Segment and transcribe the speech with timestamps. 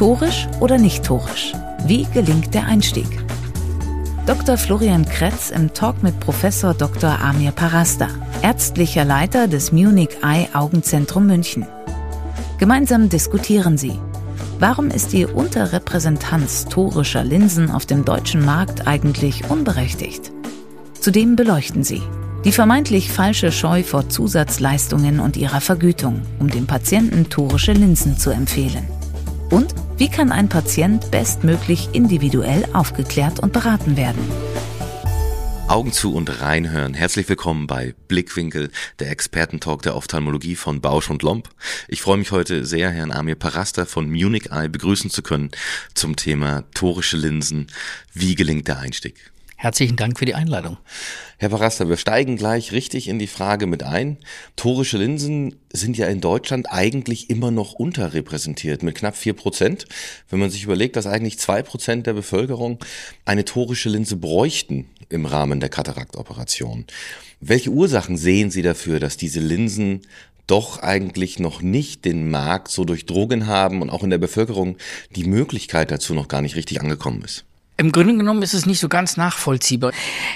[0.00, 1.52] Torisch oder nicht torisch?
[1.84, 3.06] Wie gelingt der Einstieg?
[4.24, 4.56] Dr.
[4.56, 7.20] Florian Kretz im Talk mit Professor Dr.
[7.20, 8.08] Amir Parasta,
[8.40, 11.66] ärztlicher Leiter des Munich Eye Augenzentrum München.
[12.56, 14.00] Gemeinsam diskutieren sie,
[14.58, 20.32] Warum ist die Unterrepräsentanz torischer Linsen auf dem deutschen Markt eigentlich unberechtigt?
[20.98, 22.00] Zudem beleuchten sie
[22.46, 28.30] die vermeintlich falsche Scheu vor Zusatzleistungen und ihrer Vergütung, um dem Patienten torische Linsen zu
[28.30, 28.88] empfehlen.
[29.50, 34.22] Und wie kann ein Patient bestmöglich individuell aufgeklärt und beraten werden?
[35.68, 36.94] Augen zu und reinhören.
[36.94, 41.50] Herzlich willkommen bei Blickwinkel, der Expertentalk der Ophthalmologie von Bausch und Lomb.
[41.86, 45.50] Ich freue mich heute sehr, Herrn Amir Parasta von Munich Eye begrüßen zu können
[45.92, 47.66] zum Thema torische Linsen.
[48.14, 49.30] Wie gelingt der Einstieg?
[49.62, 50.78] Herzlichen Dank für die Einladung.
[51.36, 54.16] Herr Parasta, wir steigen gleich richtig in die Frage mit ein.
[54.56, 59.84] Torische Linsen sind ja in Deutschland eigentlich immer noch unterrepräsentiert mit knapp vier Prozent.
[60.30, 62.78] Wenn man sich überlegt, dass eigentlich zwei Prozent der Bevölkerung
[63.26, 66.86] eine torische Linse bräuchten im Rahmen der Kataraktoperation.
[67.40, 70.00] Welche Ursachen sehen Sie dafür, dass diese Linsen
[70.46, 74.78] doch eigentlich noch nicht den Markt so durchdrungen haben und auch in der Bevölkerung
[75.14, 77.44] die Möglichkeit dazu noch gar nicht richtig angekommen ist?
[77.80, 79.92] Im Grunde genommen ist es nicht so ganz nachvollziehbar.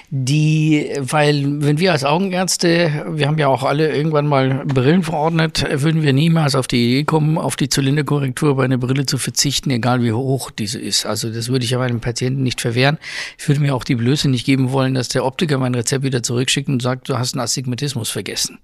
[0.08, 5.62] Die, weil wenn wir als Augenärzte, wir haben ja auch alle irgendwann mal Brillen verordnet,
[5.70, 9.70] würden wir niemals auf die Idee kommen, auf die Zylinderkorrektur bei einer Brille zu verzichten,
[9.70, 11.04] egal wie hoch diese ist.
[11.04, 12.96] Also das würde ich ja meinem Patienten nicht verwehren.
[13.38, 16.22] Ich würde mir auch die Blöße nicht geben wollen, dass der Optiker mein Rezept wieder
[16.22, 18.58] zurückschickt und sagt, du hast einen Astigmatismus vergessen.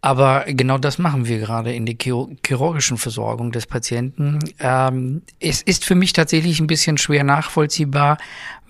[0.00, 4.38] Aber genau das machen wir gerade in der chirurgischen Versorgung des Patienten.
[4.60, 8.16] Ähm, es ist für mich tatsächlich ein bisschen schwer nachvollziehbar,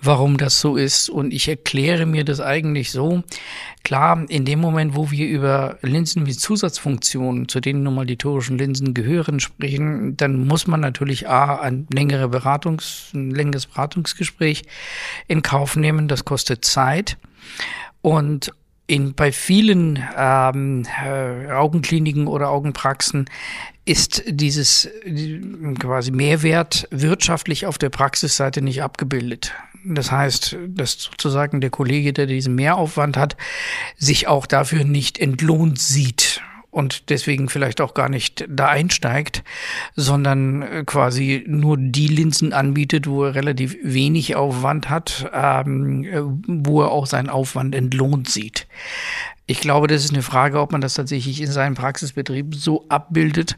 [0.01, 1.07] warum das so ist.
[1.07, 3.21] Und ich erkläre mir das eigentlich so.
[3.83, 8.17] Klar, in dem Moment, wo wir über Linsen mit Zusatzfunktionen, zu denen nun mal die
[8.17, 14.63] torischen Linsen gehören, sprechen, dann muss man natürlich A, ein längere Beratungs, ein längeres Beratungsgespräch
[15.27, 16.07] in Kauf nehmen.
[16.07, 17.17] Das kostet Zeit.
[18.01, 18.51] Und
[18.89, 23.29] in, bei vielen ähm, äh, Augenkliniken oder Augenpraxen
[23.85, 24.89] ist dieses
[25.79, 29.53] quasi Mehrwert wirtschaftlich auf der Praxisseite nicht abgebildet.
[29.85, 33.37] Das heißt, dass sozusagen der Kollege, der diesen Mehraufwand hat,
[33.95, 39.43] sich auch dafür nicht entlohnt sieht und deswegen vielleicht auch gar nicht da einsteigt,
[39.95, 46.21] sondern äh, quasi nur die Linsen anbietet, wo er relativ wenig Aufwand hat, ähm, äh,
[46.21, 48.67] wo er auch seinen Aufwand entlohnt sieht.
[49.47, 53.57] Ich glaube, das ist eine Frage, ob man das tatsächlich in seinem Praxisbetrieb so abbildet,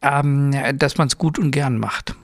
[0.00, 2.14] ähm, dass man es gut und gern macht.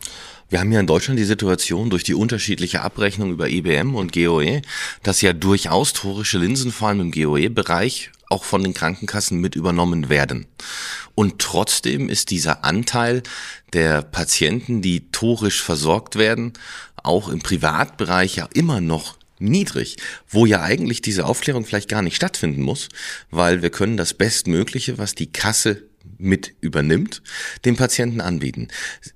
[0.50, 4.62] Wir haben ja in Deutschland die Situation durch die unterschiedliche Abrechnung über IBM und GOE,
[5.04, 10.08] dass ja durchaus torische Linsen vor allem im GOE-Bereich auch von den Krankenkassen mit übernommen
[10.08, 10.46] werden.
[11.14, 13.22] Und trotzdem ist dieser Anteil
[13.74, 16.54] der Patienten, die torisch versorgt werden,
[16.96, 22.16] auch im Privatbereich ja immer noch niedrig, wo ja eigentlich diese Aufklärung vielleicht gar nicht
[22.16, 22.88] stattfinden muss,
[23.30, 25.89] weil wir können das Bestmögliche, was die Kasse
[26.20, 27.22] mit übernimmt,
[27.64, 28.68] dem Patienten anbieten.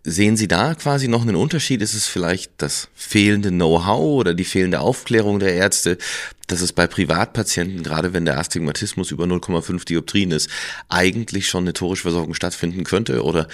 [0.03, 1.83] Sehen Sie da quasi noch einen Unterschied?
[1.83, 5.99] Ist es vielleicht das fehlende Know-how oder die fehlende Aufklärung der Ärzte,
[6.47, 10.51] dass es bei Privatpatienten, gerade wenn der Astigmatismus über 0,5 Dioptrien ist,
[10.89, 13.23] eigentlich schon eine Torischversorgung stattfinden könnte?
[13.23, 13.49] Oder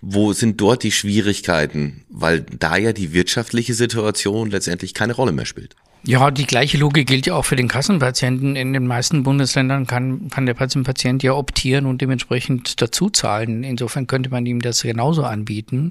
[0.00, 5.46] wo sind dort die Schwierigkeiten, weil da ja die wirtschaftliche Situation letztendlich keine Rolle mehr
[5.46, 5.74] spielt?
[6.02, 8.54] Ja, die gleiche Logik gilt ja auch für den Kassenpatienten.
[8.54, 13.64] In den meisten Bundesländern kann, kann der Patient ja optieren und dementsprechend dazu zahlen.
[13.64, 15.90] Insofern könnte man ihm das genauso anbieten.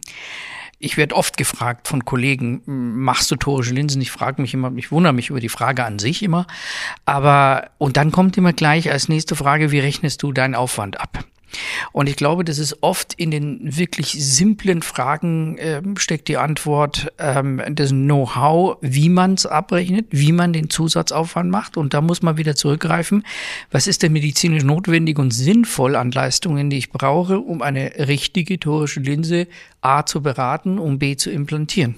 [0.79, 4.01] Ich werde oft gefragt von Kollegen, machst du torische Linsen?
[4.01, 6.47] Ich frage mich immer, ich wundere mich über die Frage an sich immer.
[7.05, 11.25] Aber, und dann kommt immer gleich als nächste Frage, wie rechnest du deinen Aufwand ab?
[11.91, 17.11] Und ich glaube, das ist oft in den wirklich simplen Fragen äh, steckt die Antwort,
[17.19, 21.77] ähm, das Know-how, wie man es abrechnet, wie man den Zusatzaufwand macht.
[21.77, 23.23] Und da muss man wieder zurückgreifen,
[23.71, 28.59] was ist denn medizinisch notwendig und sinnvoll an Leistungen, die ich brauche, um eine richtige
[28.59, 29.47] torische Linse
[29.81, 31.95] A zu beraten, um B zu implantieren.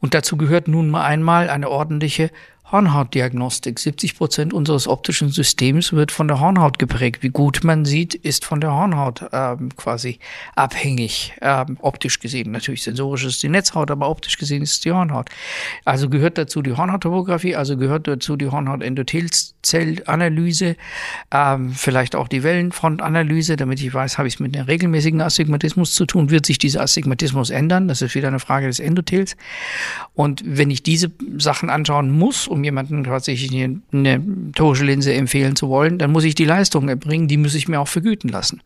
[0.00, 2.30] Und dazu gehört nun mal einmal eine ordentliche
[2.72, 3.78] Hornhautdiagnostik.
[3.78, 7.22] 70 Prozent unseres optischen Systems wird von der Hornhaut geprägt.
[7.22, 10.18] Wie gut man sieht, ist von der Hornhaut ähm, quasi
[10.56, 12.50] abhängig, ähm, optisch gesehen.
[12.50, 15.28] Natürlich sensorisch ist die Netzhaut, aber optisch gesehen ist es die Hornhaut.
[15.84, 20.76] Also gehört dazu die Hornhauttomographie, also gehört dazu die Hornhautendothelzellanalyse,
[21.30, 25.94] ähm, vielleicht auch die Wellenfrontanalyse, damit ich weiß, habe ich es mit einem regelmäßigen Astigmatismus
[25.94, 27.88] zu tun, wird sich dieser Astigmatismus ändern.
[27.88, 29.36] Das ist wieder eine Frage des Endothels.
[30.14, 35.56] Und wenn ich diese Sachen anschauen muss, um jemanden tatsächlich eine, eine torische Linse empfehlen
[35.56, 38.60] zu wollen, dann muss ich die Leistung erbringen, die muss ich mir auch vergüten lassen.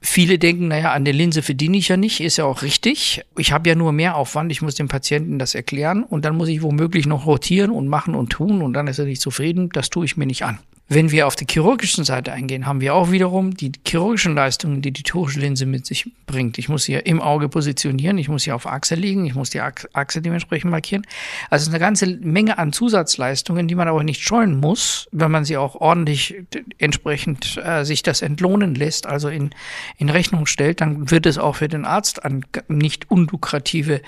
[0.00, 3.22] Viele denken, naja, an der Linse verdiene ich ja nicht, ist ja auch richtig.
[3.36, 6.48] Ich habe ja nur mehr Aufwand, ich muss dem Patienten das erklären und dann muss
[6.48, 9.68] ich womöglich noch rotieren und machen und tun und dann ist er nicht zufrieden.
[9.72, 10.58] Das tue ich mir nicht an.
[10.88, 14.92] Wenn wir auf der chirurgischen Seite eingehen, haben wir auch wiederum die chirurgischen Leistungen, die
[14.92, 15.02] die
[15.34, 16.58] Linse mit sich bringt.
[16.58, 19.60] Ich muss sie im Auge positionieren, ich muss sie auf Achse legen, ich muss die
[19.60, 21.04] Achse dementsprechend markieren.
[21.50, 25.56] Also eine ganze Menge an Zusatzleistungen, die man aber nicht scheuen muss, wenn man sie
[25.56, 26.36] auch ordentlich
[26.78, 29.50] entsprechend äh, sich das entlohnen lässt, also in,
[29.98, 34.02] in Rechnung stellt, dann wird es auch für den Arzt eine nicht unlukrative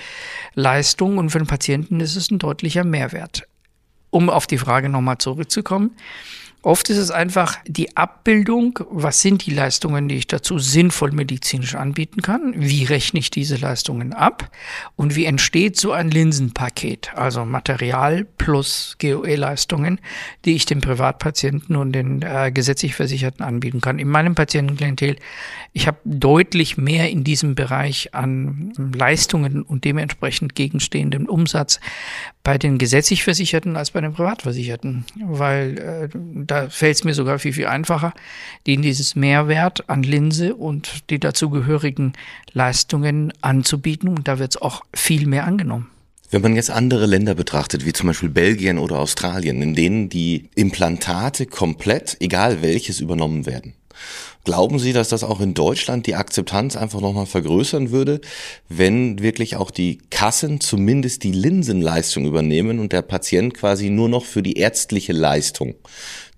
[0.55, 3.49] Leistung und für den Patienten ist es ein deutlicher Mehrwert.
[4.11, 5.91] Um auf die Frage nochmal zurückzukommen,
[6.63, 11.77] Oft ist es einfach die Abbildung, was sind die Leistungen, die ich dazu sinnvoll medizinisch
[11.77, 14.51] anbieten kann, wie rechne ich diese Leistungen ab?
[14.97, 20.01] Und wie entsteht so ein Linsenpaket, also Material plus GOE-Leistungen,
[20.45, 24.01] die ich den Privatpatienten und den äh, gesetzlich Versicherten anbieten kann.
[24.01, 25.15] In meinem Patientenklientel,
[25.73, 31.79] ich habe deutlich mehr in diesem Bereich an Leistungen und dementsprechend gegenstehenden Umsatz
[32.43, 36.09] bei den gesetzlich Versicherten als bei den Privatversicherten, weil äh,
[36.49, 38.13] da fällt es mir sogar viel, viel einfacher,
[38.67, 42.15] denen dieses Mehrwert an Linse und die dazugehörigen
[42.53, 44.09] Leistungen anzubieten.
[44.09, 45.89] Und da wird es auch viel mehr angenommen.
[46.31, 50.51] Wenn man jetzt andere Länder betrachtet, wie zum Beispiel Belgien oder Australien, in denen die
[50.55, 53.75] Implantate komplett, egal welches, übernommen werden,
[54.49, 58.21] Glauben Sie, dass das auch in Deutschland die Akzeptanz einfach nochmal vergrößern würde,
[58.71, 64.25] wenn wirklich auch die Kassen zumindest die Linsenleistung übernehmen und der Patient quasi nur noch
[64.25, 65.75] für die ärztliche Leistung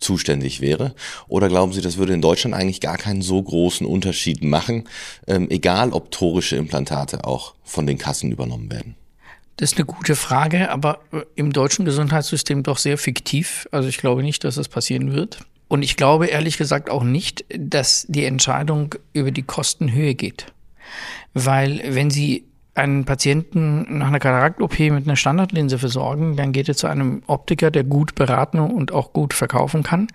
[0.01, 0.95] zuständig wäre?
[1.29, 4.89] Oder glauben Sie, das würde in Deutschland eigentlich gar keinen so großen Unterschied machen,
[5.27, 8.97] ähm, egal ob torische Implantate auch von den Kassen übernommen werden?
[9.57, 13.69] Das ist eine gute Frage, aber äh, im deutschen Gesundheitssystem doch sehr fiktiv.
[13.71, 15.41] Also ich glaube nicht, dass das passieren wird.
[15.69, 20.47] Und ich glaube ehrlich gesagt auch nicht, dass die Entscheidung über die Kostenhöhe geht.
[21.35, 22.45] Weil wenn Sie
[22.75, 27.71] einen Patienten nach einer Katarakt-OP mit einer Standardlinse versorgen, dann geht er zu einem Optiker,
[27.71, 30.09] der gut beraten und auch gut verkaufen kann.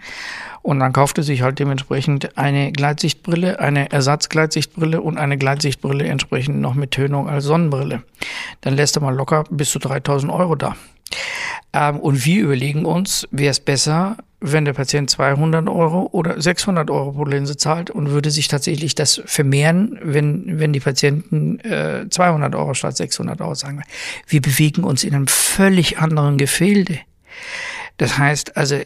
[0.61, 6.59] Und dann kauft er sich halt dementsprechend eine Gleitsichtbrille, eine Ersatzgleitsichtbrille und eine Gleitsichtbrille entsprechend
[6.61, 8.03] noch mit Tönung als Sonnenbrille.
[8.61, 10.75] Dann lässt er mal locker bis zu 3000 Euro da.
[11.73, 16.89] Ähm, und wir überlegen uns, wäre es besser, wenn der Patient 200 Euro oder 600
[16.91, 22.05] Euro pro Linse zahlt und würde sich tatsächlich das vermehren, wenn, wenn die Patienten äh,
[22.09, 23.81] 200 Euro statt 600 Euro sagen.
[24.27, 26.99] Wir bewegen uns in einem völlig anderen Gefilde.
[27.97, 28.81] Das heißt, also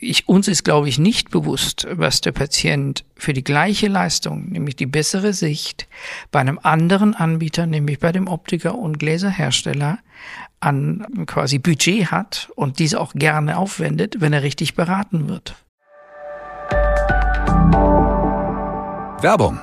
[0.00, 4.76] ich, uns ist, glaube ich, nicht bewusst, was der Patient für die gleiche Leistung, nämlich
[4.76, 5.86] die bessere Sicht,
[6.30, 9.98] bei einem anderen Anbieter, nämlich bei dem Optiker und Gläserhersteller,
[10.60, 15.54] an quasi Budget hat und diese auch gerne aufwendet, wenn er richtig beraten wird.
[19.20, 19.60] Werbung.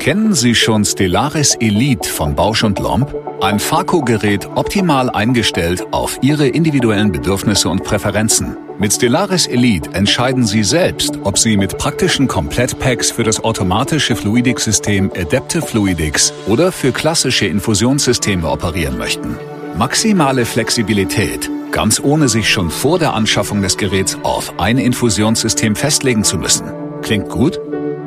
[0.00, 3.14] Kennen Sie schon Stellaris Elite von Bausch und Lomb?
[3.42, 8.56] Ein Farco-Gerät optimal eingestellt auf Ihre individuellen Bedürfnisse und Präferenzen.
[8.78, 15.12] Mit Stellaris Elite entscheiden Sie selbst, ob Sie mit praktischen Komplettpacks für das automatische Fluidics-System
[15.14, 19.36] Adaptive Fluidics oder für klassische Infusionssysteme operieren möchten.
[19.76, 26.24] Maximale Flexibilität, ganz ohne sich schon vor der Anschaffung des Geräts auf ein Infusionssystem festlegen
[26.24, 26.72] zu müssen.
[27.02, 27.60] Klingt gut?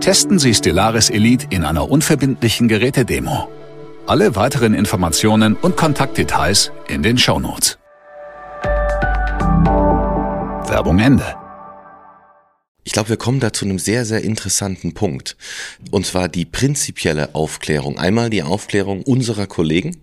[0.04, 3.48] Testen Sie Stellaris Elite in einer unverbindlichen Gerätedemo.
[4.06, 7.78] Alle weiteren Informationen und Kontaktdetails in den Shownotes.
[10.68, 11.24] Werbung Ende.
[12.84, 15.38] Ich glaube, wir kommen da zu einem sehr, sehr interessanten Punkt.
[15.90, 17.98] Und zwar die prinzipielle Aufklärung.
[17.98, 19.96] Einmal die Aufklärung unserer Kollegen,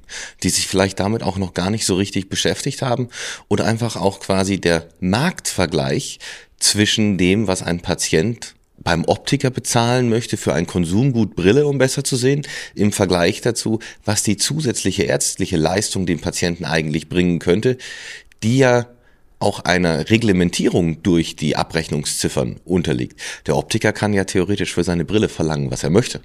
[0.42, 3.10] die sich vielleicht damit auch noch gar nicht so richtig beschäftigt haben.
[3.48, 6.20] Oder einfach auch quasi der Marktvergleich
[6.58, 12.04] zwischen dem, was ein Patient beim Optiker bezahlen möchte für ein Konsumgut Brille, um besser
[12.04, 12.42] zu sehen,
[12.74, 17.76] im Vergleich dazu, was die zusätzliche ärztliche Leistung dem Patienten eigentlich bringen könnte,
[18.42, 18.86] die ja
[19.40, 23.20] auch einer Reglementierung durch die Abrechnungsziffern unterliegt.
[23.46, 26.20] Der Optiker kann ja theoretisch für seine Brille verlangen, was er möchte.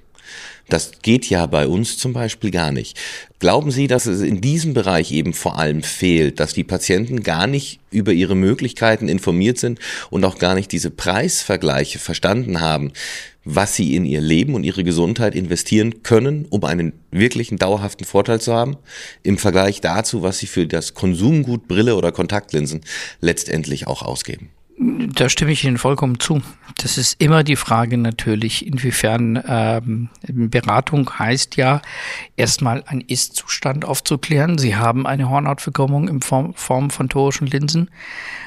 [0.68, 2.98] Das geht ja bei uns zum Beispiel gar nicht.
[3.38, 7.46] Glauben Sie, dass es in diesem Bereich eben vor allem fehlt, dass die Patienten gar
[7.46, 9.78] nicht über ihre Möglichkeiten informiert sind
[10.10, 12.92] und auch gar nicht diese Preisvergleiche verstanden haben,
[13.46, 18.40] was sie in ihr Leben und ihre Gesundheit investieren können, um einen wirklichen dauerhaften Vorteil
[18.40, 18.76] zu haben,
[19.22, 22.80] im Vergleich dazu, was sie für das Konsumgut Brille oder Kontaktlinsen
[23.20, 24.50] letztendlich auch ausgeben?
[24.78, 26.42] Da stimme ich Ihnen vollkommen zu.
[26.76, 31.80] Das ist immer die Frage natürlich, inwiefern ähm, Beratung heißt ja,
[32.36, 34.58] erstmal einen Ist-Zustand aufzuklären.
[34.58, 37.90] Sie haben eine Hornhautverkrümmung in Form, Form von torischen Linsen.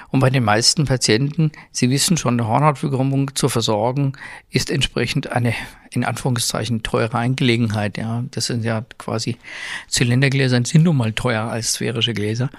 [0.09, 4.13] Und bei den meisten Patienten, Sie wissen schon, eine Hornhautverkrümmung zu versorgen,
[4.51, 5.55] ist entsprechend eine,
[5.89, 7.98] in Anführungszeichen, teure Angelegenheit.
[7.98, 9.38] Ja, das sind ja quasi
[9.88, 12.51] Zylindergläser, sind nun mal teuer als sphärische Gläser.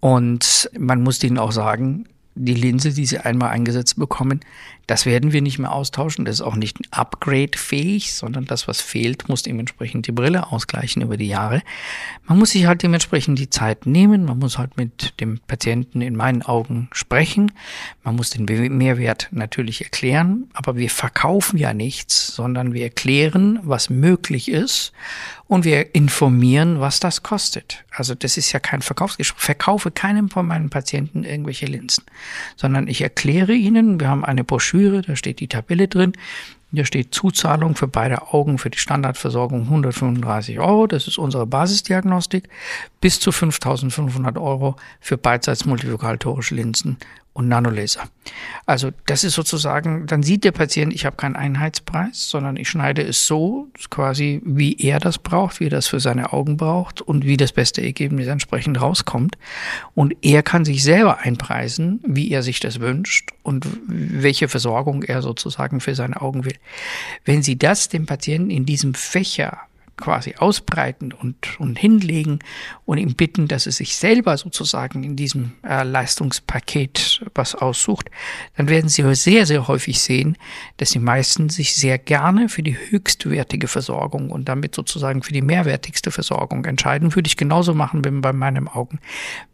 [0.00, 4.40] Und man muss ihnen auch sagen, die Linse, die sie einmal eingesetzt bekommen,
[4.86, 6.24] das werden wir nicht mehr austauschen.
[6.24, 11.16] Das ist auch nicht upgrade-fähig, sondern das, was fehlt, muss dementsprechend die Brille ausgleichen über
[11.16, 11.62] die Jahre.
[12.26, 14.24] Man muss sich halt dementsprechend die Zeit nehmen.
[14.24, 17.52] Man muss halt mit dem Patienten in meinen Augen sprechen.
[18.02, 20.48] Man muss den Mehrwert natürlich erklären.
[20.52, 24.92] Aber wir verkaufen ja nichts, sondern wir erklären, was möglich ist
[25.52, 27.84] und wir informieren, was das kostet.
[27.94, 29.38] Also das ist ja kein Verkaufsgespräch.
[29.38, 32.04] Ich verkaufe keinem von meinen Patienten irgendwelche Linsen,
[32.56, 36.12] sondern ich erkläre ihnen, wir haben eine Broschüre, da steht die Tabelle drin,
[36.74, 40.86] hier steht Zuzahlung für beide Augen für die Standardversorgung 135 Euro.
[40.86, 42.48] Das ist unsere Basisdiagnostik.
[43.00, 46.96] Bis zu 5500 Euro für beidseits multifokaltorische Linsen
[47.34, 48.02] und Nanolaser.
[48.66, 53.02] Also das ist sozusagen, dann sieht der Patient, ich habe keinen Einheitspreis, sondern ich schneide
[53.02, 57.24] es so quasi, wie er das braucht, wie er das für seine Augen braucht und
[57.24, 59.36] wie das beste Ergebnis entsprechend rauskommt.
[59.94, 65.22] Und er kann sich selber einpreisen, wie er sich das wünscht und welche Versorgung er
[65.22, 66.56] sozusagen für seine Augen will.
[67.24, 69.58] Wenn Sie das dem Patienten in diesem Fächer
[69.96, 72.40] quasi ausbreiten und, und hinlegen
[72.84, 78.10] und ihm bitten, dass er sich selber sozusagen in diesem äh, Leistungspaket was aussucht,
[78.56, 80.36] dann werden Sie sehr, sehr häufig sehen,
[80.78, 85.42] dass die meisten sich sehr gerne für die höchstwertige Versorgung und damit sozusagen für die
[85.42, 87.14] mehrwertigste Versorgung entscheiden.
[87.14, 88.98] Würde ich genauso machen wie bei meinen Augen.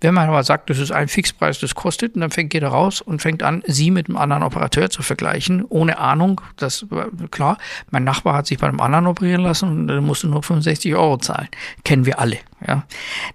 [0.00, 3.00] Wenn man aber sagt, das ist ein Fixpreis, das kostet, und dann fängt jeder raus
[3.00, 6.86] und fängt an, Sie mit einem anderen Operateur zu vergleichen, ohne Ahnung, das
[7.30, 7.58] klar,
[7.90, 11.18] mein Nachbar hat sich bei einem anderen operieren lassen und dann musste nur 65 Euro
[11.18, 11.48] zahlen.
[11.84, 12.38] Kennen wir alle.
[12.66, 12.86] Ja,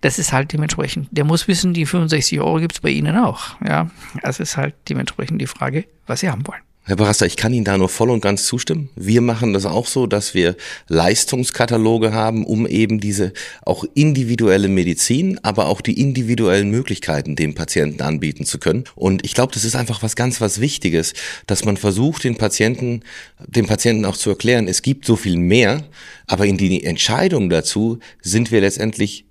[0.01, 1.07] das ist halt dementsprechend.
[1.11, 3.59] Der muss wissen, die 65 Euro gibt's bei Ihnen auch.
[3.65, 3.89] Ja,
[4.21, 6.61] das ist halt dementsprechend die Frage, was Sie haben wollen.
[6.85, 8.89] Herr Barasta, ich kann Ihnen da nur voll und ganz zustimmen.
[8.97, 10.57] Wir machen das auch so, dass wir
[10.89, 18.01] Leistungskataloge haben, um eben diese auch individuelle Medizin, aber auch die individuellen Möglichkeiten dem Patienten
[18.01, 18.83] anbieten zu können.
[18.95, 21.13] Und ich glaube, das ist einfach was ganz was Wichtiges,
[21.47, 23.03] dass man versucht, den Patienten,
[23.47, 25.85] dem Patienten auch zu erklären, es gibt so viel mehr,
[26.27, 29.23] aber in die Entscheidung dazu sind wir letztendlich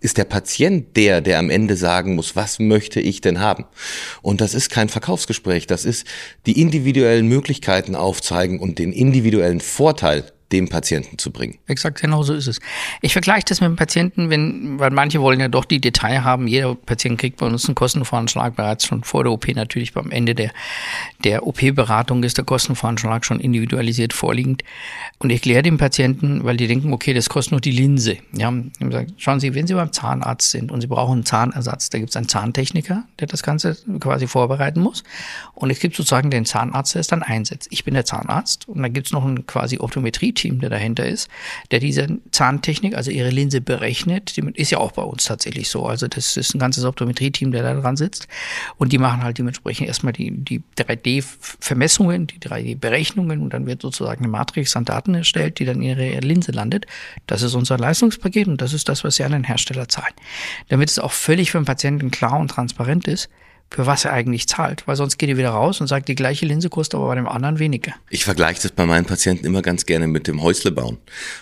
[0.00, 3.64] ist der Patient der, der am Ende sagen muss, was möchte ich denn haben?
[4.22, 6.06] Und das ist kein Verkaufsgespräch, das ist
[6.46, 11.58] die individuellen Möglichkeiten aufzeigen und den individuellen Vorteil dem Patienten zu bringen.
[11.66, 12.58] Exakt, genau so ist es.
[13.02, 16.46] Ich vergleiche das mit dem Patienten, wenn, weil manche wollen ja doch die Detail haben.
[16.46, 19.46] Jeder Patient kriegt bei uns einen Kostenvoranschlag bereits schon vor der OP.
[19.54, 20.52] Natürlich beim Ende der,
[21.22, 24.64] der OP-Beratung ist der Kostenvoranschlag schon individualisiert vorliegend.
[25.18, 28.16] Und ich kläre dem Patienten, weil die denken, okay, das kostet nur die Linse.
[28.32, 31.98] Ja, gesagt, schauen Sie, wenn Sie beim Zahnarzt sind und Sie brauchen einen Zahnersatz, da
[31.98, 35.04] gibt es einen Zahntechniker, der das Ganze quasi vorbereiten muss.
[35.54, 37.68] Und es gibt sozusagen den Zahnarzt, der es dann einsetzt.
[37.70, 41.06] Ich bin der Zahnarzt und da gibt es noch einen quasi Optometrie Team, der dahinter
[41.06, 41.28] ist,
[41.70, 44.36] der diese Zahntechnik, also ihre Linse berechnet.
[44.36, 45.86] Die ist ja auch bei uns tatsächlich so.
[45.86, 48.28] Also das ist ein ganzes Optometrie-Team, der da dran sitzt.
[48.76, 54.24] Und die machen halt dementsprechend erstmal die, die 3D-Vermessungen, die 3D-Berechnungen und dann wird sozusagen
[54.24, 56.86] eine Matrix an Daten erstellt, die dann in ihre Linse landet.
[57.26, 60.14] Das ist unser Leistungspaket und das ist das, was sie an den Hersteller zahlen.
[60.68, 63.28] Damit es auch völlig für den Patienten klar und transparent ist,
[63.70, 66.46] für was er eigentlich zahlt, weil sonst geht er wieder raus und sagt, die gleiche
[66.46, 67.92] Linse kostet aber bei dem anderen weniger.
[68.10, 70.98] Ich vergleiche das bei meinen Patienten immer ganz gerne mit dem Häusle bauen,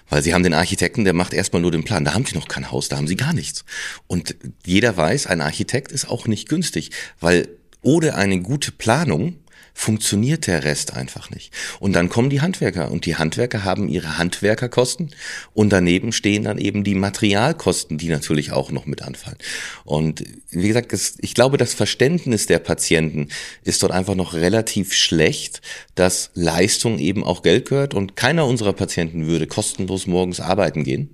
[0.09, 2.05] weil sie haben den Architekten, der macht erstmal nur den Plan.
[2.05, 3.65] Da haben sie noch kein Haus, da haben sie gar nichts.
[4.07, 6.91] Und jeder weiß, ein Architekt ist auch nicht günstig,
[7.21, 7.49] weil
[7.83, 9.37] ohne eine gute Planung
[9.79, 11.53] funktioniert der Rest einfach nicht.
[11.81, 15.11] Und dann kommen die Handwerker und die Handwerker haben ihre Handwerkerkosten
[15.53, 19.37] und daneben stehen dann eben die Materialkosten, die natürlich auch noch mit anfallen.
[19.85, 23.29] Und wie gesagt, ich glaube, das Verständnis der Patienten
[23.65, 25.61] ist dort einfach noch relativ schlecht,
[25.95, 31.11] dass Leistung eben auch Geld gehört und keiner unserer Patienten würde kostenlos morgens arbeiten gehen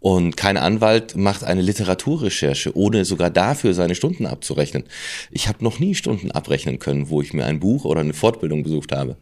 [0.00, 4.84] Und kein Anwalt macht eine Literaturrecherche, ohne sogar dafür seine Stunden abzurechnen.
[5.30, 8.62] Ich habe noch nie Stunden abrechnen können, wo ich mir ein Buch oder eine Fortbildung
[8.62, 9.16] besucht habe.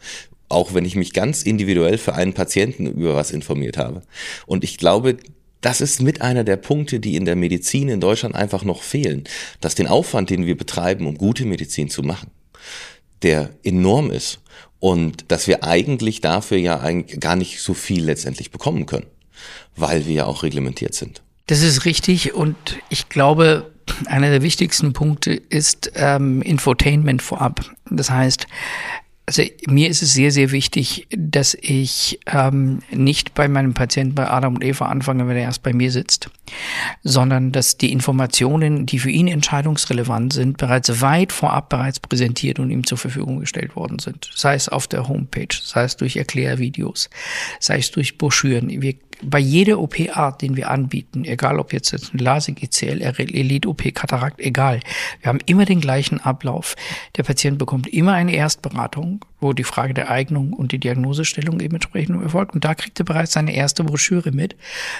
[0.48, 4.02] Auch wenn ich mich ganz individuell für einen Patienten über was informiert habe.
[4.46, 5.16] Und ich glaube,
[5.60, 9.24] das ist mit einer der Punkte, die in der Medizin in Deutschland einfach noch fehlen.
[9.60, 12.30] Dass den Aufwand, den wir betreiben, um gute Medizin zu machen,
[13.22, 14.38] der enorm ist.
[14.78, 19.06] Und dass wir eigentlich dafür ja eigentlich gar nicht so viel letztendlich bekommen können,
[19.76, 21.22] weil wir ja auch reglementiert sind.
[21.46, 22.56] Das ist richtig und
[22.90, 23.70] ich glaube,
[24.06, 27.64] einer der wichtigsten Punkte ist ähm, Infotainment vorab.
[27.90, 28.46] Das heißt,
[29.28, 34.26] also mir ist es sehr, sehr wichtig, dass ich ähm, nicht bei meinem Patienten bei
[34.26, 36.30] Adam und Eva anfange, wenn er erst bei mir sitzt,
[37.02, 42.70] sondern dass die Informationen, die für ihn entscheidungsrelevant sind, bereits weit vorab bereits präsentiert und
[42.70, 44.30] ihm zur Verfügung gestellt worden sind.
[44.34, 47.10] Sei es auf der Homepage, sei es durch Erklärvideos,
[47.60, 48.80] sei es durch Broschüren.
[48.80, 54.40] Wir bei jeder OP-Art, den wir anbieten, egal ob jetzt ein LASIK, ICL, Elite-OP, Katarakt,
[54.40, 54.80] egal,
[55.20, 56.76] wir haben immer den gleichen Ablauf.
[57.16, 61.74] Der Patient bekommt immer eine Erstberatung, wo die Frage der Eignung und die Diagnosestellung eben
[61.74, 62.54] entsprechend erfolgt.
[62.54, 64.56] Und da kriegt er bereits seine erste Broschüre mit,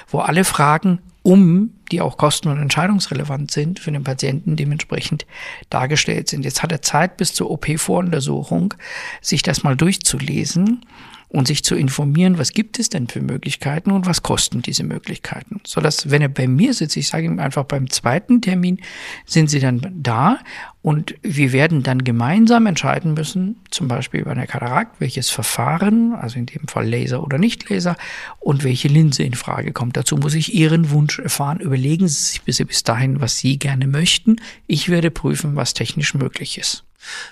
[0.09, 5.27] wo alle Fragen um, die auch kosten- und entscheidungsrelevant sind, für den Patienten dementsprechend
[5.69, 6.45] dargestellt sind.
[6.45, 8.75] Jetzt hat er Zeit bis zur OP-Voruntersuchung,
[9.21, 10.81] sich das mal durchzulesen
[11.29, 15.61] und sich zu informieren, was gibt es denn für Möglichkeiten und was kosten diese Möglichkeiten.
[15.67, 18.81] So dass, wenn er bei mir sitzt, ich sage ihm einfach beim zweiten Termin,
[19.27, 20.39] sind sie dann da
[20.81, 26.39] und wir werden dann gemeinsam entscheiden müssen, zum Beispiel bei einer Katarakt, welches Verfahren, also
[26.39, 27.97] in dem Fall Laser oder nicht Laser,
[28.41, 29.99] und welche Linse in Frage kommt.
[29.99, 31.61] Dazu muss ich Ihren Wunsch erfahren.
[31.61, 34.37] Überlegen Sie sich bis dahin, was Sie gerne möchten.
[34.67, 36.85] Ich werde prüfen, was technisch möglich ist.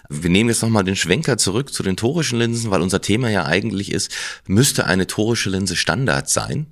[0.08, 3.46] Wir nehmen jetzt nochmal den Schwenker zurück zu den torischen Linsen, weil unser Thema ja
[3.46, 4.12] eigentlich ist,
[4.46, 6.66] müsste eine torische Linse Standard sein?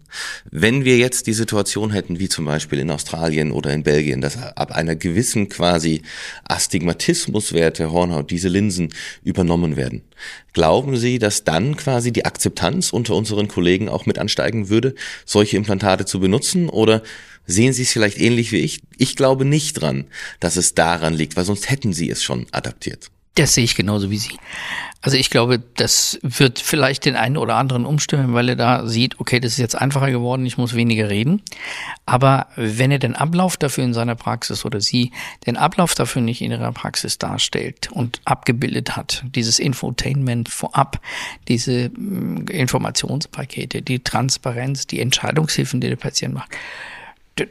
[0.51, 4.37] Wenn wir jetzt die Situation hätten, wie zum Beispiel in Australien oder in Belgien, dass
[4.37, 6.03] ab einer gewissen quasi
[6.45, 8.91] Astigmatismuswert der Hornhaut diese Linsen
[9.25, 10.03] übernommen werden,
[10.53, 15.57] glauben Sie, dass dann quasi die Akzeptanz unter unseren Kollegen auch mit ansteigen würde, solche
[15.57, 16.69] Implantate zu benutzen?
[16.69, 17.03] Oder
[17.47, 18.81] Sehen Sie es vielleicht ähnlich wie ich?
[18.97, 20.07] Ich glaube nicht dran,
[20.41, 23.11] dass es daran liegt, weil sonst hätten Sie es schon adaptiert.
[23.37, 24.39] Das sehe ich genauso wie Sie.
[25.01, 29.19] Also ich glaube, das wird vielleicht den einen oder anderen umstimmen, weil er da sieht,
[29.19, 31.43] okay, das ist jetzt einfacher geworden, ich muss weniger reden.
[32.07, 35.11] Aber wenn er den Ablauf dafür in seiner Praxis oder sie
[35.47, 41.01] den Ablauf dafür nicht in ihrer Praxis darstellt und abgebildet hat, dieses Infotainment vorab,
[41.49, 46.53] diese mm, Informationspakete, die Transparenz, die Entscheidungshilfen, die der Patient macht,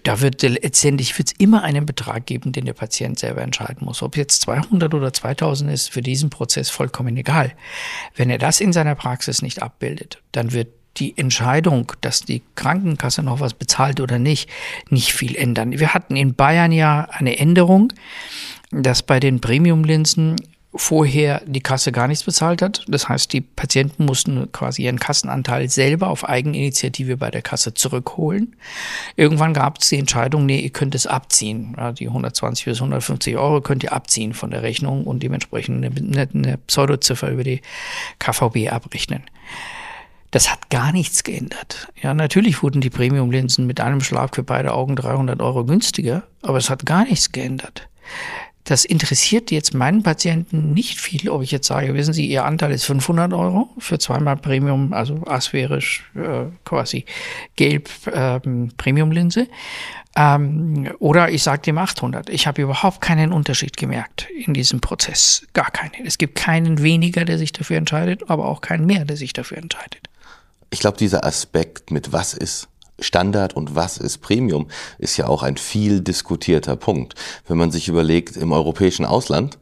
[0.04, 4.02] da wird letztendlich wird's immer einen Betrag geben, den der Patient selber entscheiden muss.
[4.02, 7.54] Ob jetzt 200 oder 2000 ist für diesen Prozess vollkommen egal.
[8.16, 13.24] Wenn er das in seiner Praxis nicht abbildet, dann wird die Entscheidung, dass die Krankenkasse
[13.24, 14.50] noch was bezahlt oder nicht,
[14.90, 15.80] nicht viel ändern.
[15.80, 17.92] Wir hatten in Bayern ja eine Änderung,
[18.72, 20.36] dass bei den Premium-Linsen
[20.76, 22.84] vorher die Kasse gar nichts bezahlt hat.
[22.88, 28.56] Das heißt, die Patienten mussten quasi ihren Kassenanteil selber auf Eigeninitiative bei der Kasse zurückholen.
[29.16, 31.76] Irgendwann gab es die Entscheidung, nee, ihr könnt es abziehen.
[31.78, 36.30] Ja, die 120 bis 150 Euro könnt ihr abziehen von der Rechnung und dementsprechend eine,
[36.34, 37.62] eine Pseudoziffer über die
[38.20, 39.24] KVB abrechnen.
[40.32, 41.90] Das hat gar nichts geändert.
[42.02, 46.58] Ja, natürlich wurden die Premium-Linsen mit einem Schlag für beide Augen 300 Euro günstiger, aber
[46.58, 47.88] es hat gar nichts geändert.
[48.64, 52.72] Das interessiert jetzt meinen Patienten nicht viel, ob ich jetzt sage, wissen Sie, Ihr Anteil
[52.72, 57.06] ist 500 Euro für zweimal Premium, also asphärisch äh, quasi
[57.56, 59.48] gelb ähm, Premium-Linse.
[60.16, 62.30] Ähm, oder ich sage dem 800.
[62.30, 65.46] Ich habe überhaupt keinen Unterschied gemerkt in diesem Prozess.
[65.54, 66.06] Gar keinen.
[66.06, 69.58] Es gibt keinen weniger, der sich dafür entscheidet, aber auch keinen mehr, der sich dafür
[69.58, 70.08] entscheidet.
[70.70, 72.68] Ich glaube, dieser Aspekt mit was ist
[73.00, 77.16] Standard und was ist Premium, ist ja auch ein viel diskutierter Punkt.
[77.48, 79.58] Wenn man sich überlegt, im europäischen Ausland,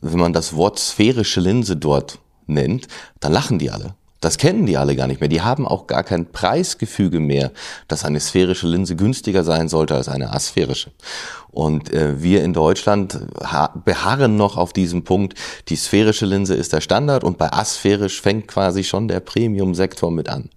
[0.00, 2.88] wenn man das Wort sphärische Linse dort nennt,
[3.20, 3.94] dann lachen die alle.
[4.24, 5.28] Das kennen die alle gar nicht mehr.
[5.28, 7.52] Die haben auch gar kein Preisgefüge mehr,
[7.88, 10.92] dass eine sphärische Linse günstiger sein sollte als eine asphärische.
[11.50, 13.20] Und äh, wir in Deutschland
[13.84, 15.34] beharren noch auf diesem Punkt,
[15.68, 20.30] die sphärische Linse ist der Standard und bei asphärisch fängt quasi schon der Premium-Sektor mit
[20.30, 20.48] an.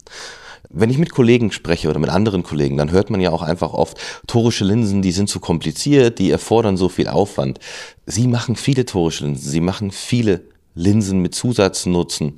[0.70, 3.74] Wenn ich mit Kollegen spreche oder mit anderen Kollegen, dann hört man ja auch einfach
[3.74, 7.60] oft, torische Linsen, die sind zu kompliziert, die erfordern so viel Aufwand.
[8.06, 10.44] Sie machen viele torische Linsen, sie machen viele
[10.76, 12.34] Linsen mit Zusatznutzen.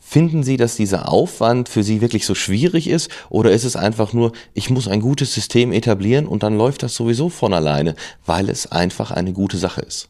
[0.00, 4.14] Finden Sie, dass dieser Aufwand für Sie wirklich so schwierig ist oder ist es einfach
[4.14, 8.48] nur, ich muss ein gutes System etablieren und dann läuft das sowieso von alleine, weil
[8.48, 10.08] es einfach eine gute Sache ist?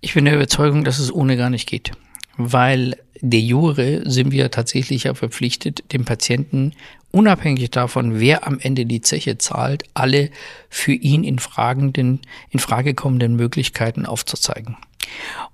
[0.00, 1.92] Ich bin der Überzeugung, dass es ohne gar nicht geht
[2.36, 6.72] weil de jure sind wir tatsächlich ja verpflichtet, dem Patienten
[7.10, 10.30] unabhängig davon, wer am Ende die Zeche zahlt, alle
[10.68, 12.20] für ihn in, fragenden,
[12.50, 14.76] in Frage kommenden Möglichkeiten aufzuzeigen.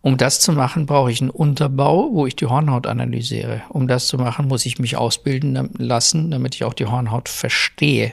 [0.00, 3.62] Um das zu machen, brauche ich einen Unterbau, wo ich die Hornhaut analysiere.
[3.68, 8.12] Um das zu machen, muss ich mich ausbilden lassen, damit ich auch die Hornhaut verstehe.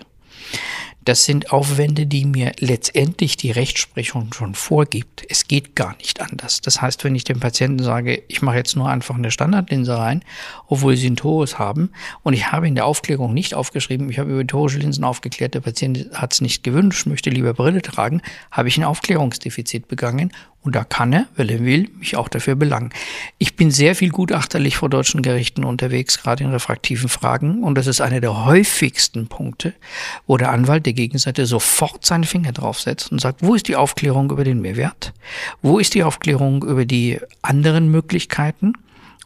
[1.10, 5.26] Das sind Aufwände, die mir letztendlich die Rechtsprechung schon vorgibt.
[5.28, 6.62] Es geht gar nicht anders.
[6.62, 10.24] Das heißt, wenn ich dem Patienten sage, ich mache jetzt nur einfach eine Standardlinse rein,
[10.68, 11.90] obwohl sie ein Torus haben,
[12.22, 15.62] und ich habe in der Aufklärung nicht aufgeschrieben, ich habe über torische Linsen aufgeklärt, der
[15.62, 20.76] Patient hat es nicht gewünscht, möchte lieber Brille tragen, habe ich ein Aufklärungsdefizit begangen und
[20.76, 22.90] da kann er, wenn er will, mich auch dafür belangen.
[23.38, 27.64] Ich bin sehr viel gutachterlich vor deutschen Gerichten unterwegs, gerade in refraktiven Fragen.
[27.64, 29.74] Und das ist einer der häufigsten Punkte,
[30.28, 34.32] wo der Anwalt der Gegenseite sofort seinen Finger draufsetzt und sagt, wo ist die Aufklärung
[34.32, 35.14] über den Mehrwert?
[35.62, 38.74] Wo ist die Aufklärung über die anderen Möglichkeiten?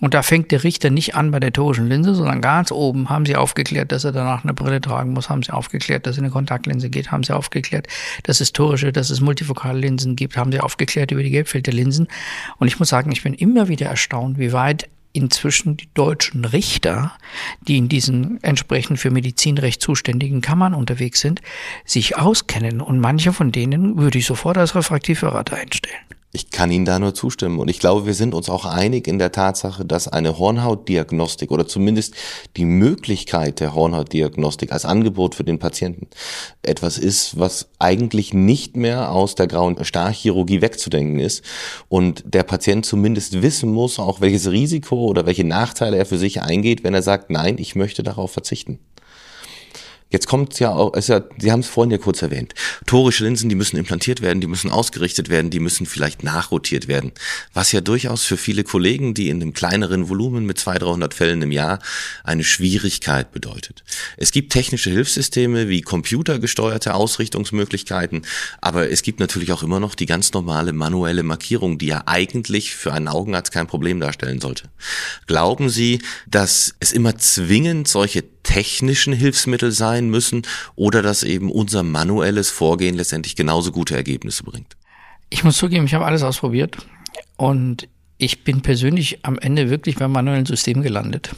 [0.04, 3.26] Und da fängt der Richter nicht an bei der torischen Linse, sondern ganz oben haben
[3.26, 6.30] sie aufgeklärt, dass er danach eine Brille tragen muss, haben sie aufgeklärt, dass er eine
[6.30, 7.88] Kontaktlinse geht, haben sie aufgeklärt,
[8.24, 12.10] dass es torische, dass es multifokale Linsen gibt, haben sie aufgeklärt über die Gelbfilterlinsen.
[12.58, 17.14] Und ich muss sagen, ich bin immer wieder erstaunt, wie weit inzwischen die deutschen Richter,
[17.62, 21.42] die in diesen entsprechend für Medizinrecht zuständigen Kammern unterwegs sind,
[21.86, 22.82] sich auskennen.
[22.82, 25.96] Und manche von denen würde ich sofort als Refraktivberater einstellen.
[26.36, 27.60] Ich kann Ihnen da nur zustimmen.
[27.60, 31.68] Und ich glaube, wir sind uns auch einig in der Tatsache, dass eine Hornhautdiagnostik oder
[31.68, 32.16] zumindest
[32.58, 36.08] die Möglichkeit der Hornhautdiagnostik als Angebot für den Patienten
[36.64, 41.44] etwas ist, was eigentlich nicht mehr aus der grauen Starchchirurgie wegzudenken ist.
[41.88, 46.42] Und der Patient zumindest wissen muss, auch welches Risiko oder welche Nachteile er für sich
[46.42, 48.80] eingeht, wenn er sagt, nein, ich möchte darauf verzichten.
[50.14, 52.54] Jetzt kommt ja auch, ist ja, Sie haben es vorhin ja kurz erwähnt.
[52.86, 57.14] Torische Linsen, die müssen implantiert werden, die müssen ausgerichtet werden, die müssen vielleicht nachrotiert werden.
[57.56, 61.42] Was ja durchaus für viele Kollegen, die in einem kleineren Volumen mit 200, 300 Fällen
[61.42, 61.80] im Jahr
[62.24, 63.84] eine Schwierigkeit bedeutet.
[64.16, 68.26] Es gibt technische Hilfssysteme wie computergesteuerte Ausrichtungsmöglichkeiten,
[68.62, 72.76] aber es gibt natürlich auch immer noch die ganz normale manuelle Markierung, die ja eigentlich
[72.76, 74.70] für einen Augenarzt kein Problem darstellen sollte.
[75.26, 80.44] Glauben Sie, dass es immer zwingend solche technischen Hilfsmittel sein müssen
[80.76, 84.76] oder dass eben unser manuelles Vorgehen letztendlich genauso gute Ergebnisse bringt?
[85.30, 86.78] Ich muss zugeben, ich habe alles ausprobiert
[87.38, 91.36] und ich bin persönlich am Ende wirklich beim manuellen System gelandet,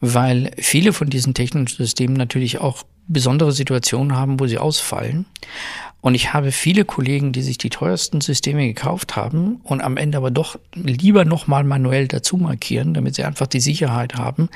[0.00, 5.26] weil viele von diesen technischen Systemen natürlich auch besondere Situationen haben, wo sie ausfallen.
[6.00, 10.16] Und ich habe viele Kollegen, die sich die teuersten Systeme gekauft haben und am Ende
[10.18, 14.48] aber doch lieber nochmal manuell dazu markieren, damit sie einfach die Sicherheit haben.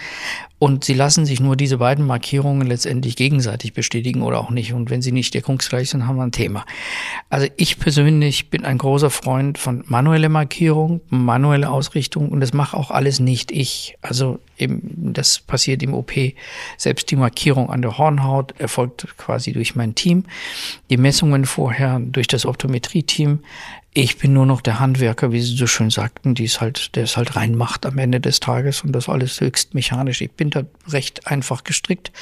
[0.62, 4.72] Und sie lassen sich nur diese beiden Markierungen letztendlich gegenseitig bestätigen oder auch nicht.
[4.72, 6.64] Und wenn sie nicht deckungsgleich sind, haben wir ein Thema.
[7.30, 12.76] Also ich persönlich bin ein großer Freund von manuelle Markierung, manuelle Ausrichtung und das mache
[12.76, 13.96] auch alles nicht ich.
[14.02, 16.12] Also eben, das passiert im OP.
[16.76, 20.26] Selbst die Markierung an der Hornhaut erfolgt quasi durch mein Team.
[20.90, 20.96] Die
[21.32, 23.40] Messungen vorher durch das Optometrie-Team.
[23.94, 27.04] Ich bin nur noch der Handwerker, wie Sie so schön sagten, die es halt, der
[27.04, 30.20] es halt reinmacht am Ende des Tages und das alles höchst mechanisch.
[30.20, 32.12] Ich bin da recht einfach gestrickt.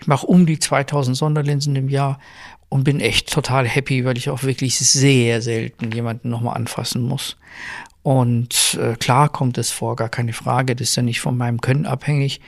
[0.00, 2.18] Ich mache um die 2000 Sonderlinsen im Jahr
[2.68, 7.36] und bin echt total happy, weil ich auch wirklich sehr selten jemanden nochmal anfassen muss.
[8.06, 10.76] Und äh, klar kommt es vor, gar keine Frage.
[10.76, 12.40] Das ist ja nicht von meinem Können abhängig,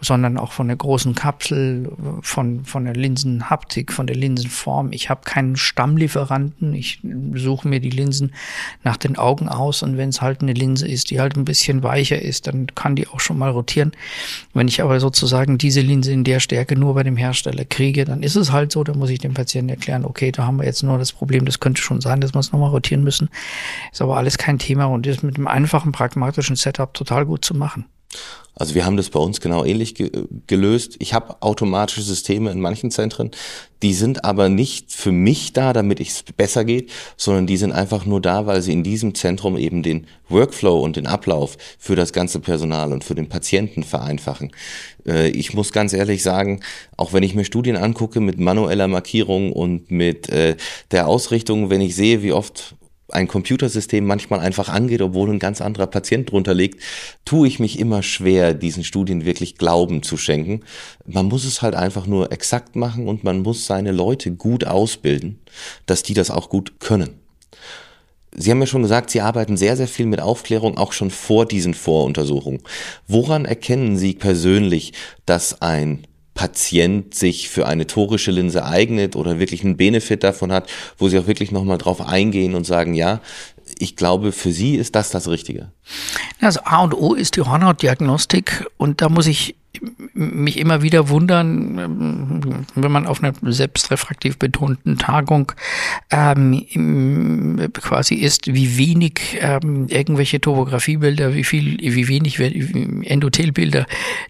[0.00, 4.90] sondern auch von der großen Kapsel, von, von der Linsenhaptik, von der Linsenform.
[4.90, 6.74] Ich habe keinen Stammlieferanten.
[6.74, 6.98] Ich
[7.34, 8.34] suche mir die Linsen
[8.82, 9.84] nach den Augen aus.
[9.84, 12.96] Und wenn es halt eine Linse ist, die halt ein bisschen weicher ist, dann kann
[12.96, 13.92] die auch schon mal rotieren.
[14.52, 18.24] Wenn ich aber sozusagen diese Linse in der Stärke nur bei dem Hersteller kriege, dann
[18.24, 18.82] ist es halt so.
[18.82, 21.60] Dann muss ich dem Patienten erklären, okay, da haben wir jetzt nur das Problem, das
[21.60, 23.28] könnte schon sein, dass wir es nochmal rotieren müssen.
[23.92, 24.86] Ist aber alles kein Thema.
[24.86, 27.86] Und das mit einem einfachen, pragmatischen Setup total gut zu machen.
[28.56, 30.10] Also wir haben das bei uns genau ähnlich ge
[30.46, 30.96] gelöst.
[31.00, 33.32] Ich habe automatische Systeme in manchen Zentren,
[33.82, 38.06] die sind aber nicht für mich da, damit es besser geht, sondern die sind einfach
[38.06, 42.12] nur da, weil sie in diesem Zentrum eben den Workflow und den Ablauf für das
[42.12, 44.52] ganze Personal und für den Patienten vereinfachen.
[45.04, 46.60] Äh, ich muss ganz ehrlich sagen,
[46.96, 50.56] auch wenn ich mir Studien angucke mit manueller Markierung und mit äh,
[50.92, 52.76] der Ausrichtung, wenn ich sehe, wie oft
[53.14, 56.82] ein Computersystem manchmal einfach angeht, obwohl ein ganz anderer Patient drunter liegt,
[57.24, 60.60] tue ich mich immer schwer, diesen Studien wirklich Glauben zu schenken.
[61.06, 65.38] Man muss es halt einfach nur exakt machen und man muss seine Leute gut ausbilden,
[65.86, 67.20] dass die das auch gut können.
[68.36, 71.46] Sie haben ja schon gesagt, Sie arbeiten sehr, sehr viel mit Aufklärung, auch schon vor
[71.46, 72.62] diesen Voruntersuchungen.
[73.06, 74.92] Woran erkennen Sie persönlich,
[75.24, 80.68] dass ein Patient sich für eine torische Linse eignet oder wirklich einen Benefit davon hat,
[80.98, 83.20] wo sie auch wirklich nochmal drauf eingehen und sagen, ja,
[83.78, 85.70] ich glaube, für Sie ist das das Richtige.
[86.40, 89.56] Also A und O ist die Hornhautdiagnostik und da muss ich
[90.14, 95.52] mich immer wieder wundern, ähm, wenn man auf einer selbstrefraktiv betonten Tagung
[96.10, 103.86] ähm, quasi ist, wie wenig ähm, irgendwelche Topografiebilder, wie viel, wie wenig Endothelbilder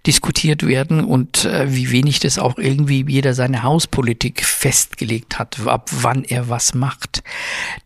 [0.06, 5.90] diskutiert werden und äh, wie wenig das auch irgendwie jeder seine Hauspolitik festgelegt hat, ab
[5.92, 7.22] wann er was macht.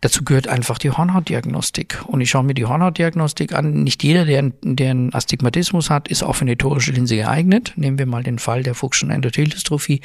[0.01, 2.03] Dazu gehört einfach die Hornhautdiagnostik.
[2.07, 3.83] Und ich schaue mir die Hornhautdiagnostik an.
[3.83, 7.48] Nicht jeder, der, der einen Astigmatismus hat, ist auch für eine torische Linse geeignet.
[7.75, 10.01] Nehmen wir mal den Fall der Fuchschen Endotheldystrophie.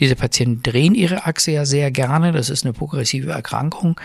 [0.00, 2.32] Diese Patienten drehen ihre Achse ja sehr gerne.
[2.32, 4.00] Das ist eine progressive Erkrankung.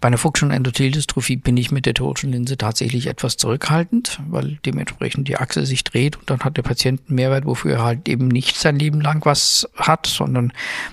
[0.00, 5.28] Bei einer Fuchschen Endotheldystrophie bin ich mit der torischen Linse tatsächlich etwas zurückhaltend, weil dementsprechend
[5.28, 8.28] die Achse sich dreht und dann hat der Patient einen Mehrwert, wofür er halt eben
[8.28, 10.52] nicht sein Leben lang was hat, sondern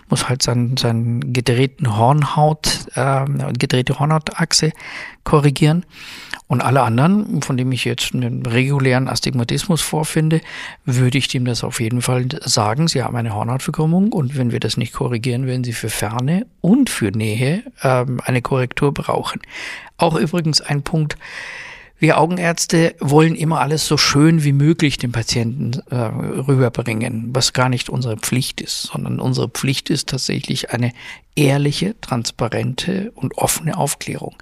[0.09, 3.25] muss halt seinen, seinen gedrehten Hornhaut, äh,
[3.57, 4.71] gedrehte Hornhautachse
[5.23, 5.85] korrigieren.
[6.49, 10.41] Und alle anderen, von dem ich jetzt einen regulären Astigmatismus vorfinde,
[10.83, 12.87] würde ich dem das auf jeden Fall sagen.
[12.87, 16.89] Sie haben eine Hornhautverkrümmung und wenn wir das nicht korrigieren, werden Sie für Ferne und
[16.89, 19.41] für Nähe ähm, eine Korrektur brauchen.
[19.97, 21.17] Auch übrigens ein Punkt,
[21.99, 27.69] wir Augenärzte wollen immer alles so schön wie möglich dem Patienten äh, rüberbringen, was gar
[27.69, 30.93] nicht unsere Pflicht ist, sondern unsere Pflicht ist tatsächlich eine
[31.35, 34.35] ehrliche, transparente und offene Aufklärung.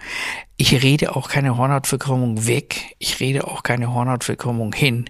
[0.60, 2.96] Ich rede auch keine Hornhautverkrümmung weg.
[2.98, 5.06] Ich rede auch keine Hornhautverkrümmung hin.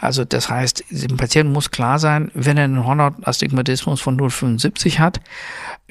[0.00, 5.20] Also das heißt, dem Patienten muss klar sein, wenn er einen Hornhautastigmatismus von 0,75 hat,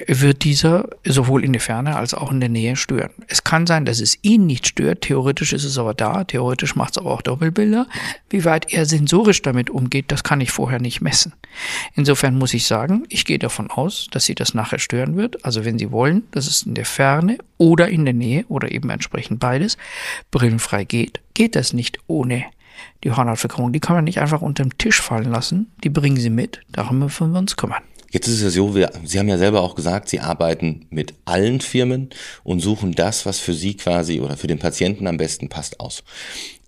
[0.06, 3.10] wird dieser sowohl in der Ferne als auch in der Nähe stören.
[3.28, 5.00] Es kann sein, dass es ihn nicht stört.
[5.00, 6.24] Theoretisch ist es aber da.
[6.24, 7.86] Theoretisch macht es aber auch Doppelbilder.
[8.28, 11.32] Wie weit er sensorisch damit umgeht, das kann ich vorher nicht messen.
[11.94, 15.46] Insofern muss ich sagen, ich gehe davon aus, dass sie das nachher stören wird.
[15.46, 18.90] Also wenn Sie wollen, dass es in der Ferne oder in der Nähe oder eben
[18.98, 19.78] entsprechend beides
[20.30, 22.44] brillenfrei geht, geht das nicht ohne
[23.04, 23.72] die Hornhautverkrümmung.
[23.72, 25.72] Die kann man nicht einfach unter den Tisch fallen lassen.
[25.84, 26.60] Die bringen Sie mit.
[26.70, 27.82] Darum müssen wir uns kümmern.
[28.10, 31.14] Jetzt ist es ja so, wir, Sie haben ja selber auch gesagt, Sie arbeiten mit
[31.26, 32.08] allen Firmen
[32.42, 36.02] und suchen das, was für Sie quasi oder für den Patienten am besten passt, aus.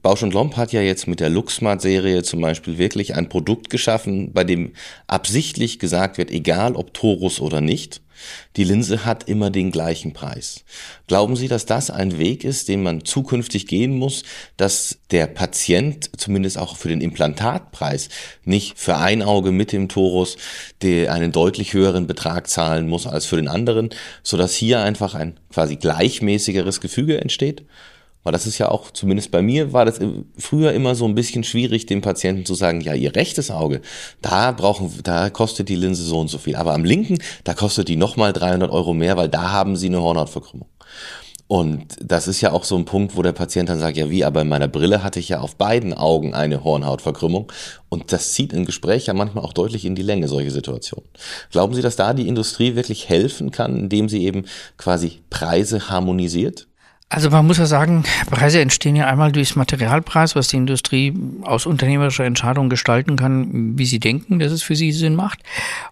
[0.02, 4.32] Bausch und Lomb hat ja jetzt mit der LuxSmart-Serie zum Beispiel wirklich ein Produkt geschaffen,
[4.32, 4.72] bei dem
[5.06, 8.02] absichtlich gesagt wird, egal ob Torus oder nicht,
[8.56, 10.64] die Linse hat immer den gleichen Preis.
[11.06, 14.22] Glauben Sie, dass das ein Weg ist, den man zukünftig gehen muss,
[14.56, 18.08] dass der Patient zumindest auch für den Implantatpreis
[18.44, 20.36] nicht für ein Auge mit dem Torus
[20.82, 23.90] einen deutlich höheren Betrag zahlen muss als für den anderen,
[24.22, 27.64] sodass hier einfach ein quasi gleichmäßigeres Gefüge entsteht?
[28.22, 29.98] Weil das ist ja auch, zumindest bei mir, war das
[30.36, 33.80] früher immer so ein bisschen schwierig, dem Patienten zu sagen, ja, ihr rechtes Auge,
[34.20, 36.56] da brauchen, da kostet die Linse so und so viel.
[36.56, 40.02] Aber am linken, da kostet die nochmal 300 Euro mehr, weil da haben sie eine
[40.02, 40.68] Hornhautverkrümmung.
[41.50, 44.24] Und das ist ja auch so ein Punkt, wo der Patient dann sagt, ja wie,
[44.24, 47.50] aber in meiner Brille hatte ich ja auf beiden Augen eine Hornhautverkrümmung.
[47.88, 51.10] Und das zieht im Gespräch ja manchmal auch deutlich in die Länge, solche Situationen.
[51.50, 54.44] Glauben Sie, dass da die Industrie wirklich helfen kann, indem sie eben
[54.76, 56.68] quasi Preise harmonisiert?
[57.12, 61.66] Also man muss ja sagen, Preise entstehen ja einmal durchs Materialpreis, was die Industrie aus
[61.66, 65.40] unternehmerischer Entscheidung gestalten kann, wie sie denken, dass es für sie Sinn macht.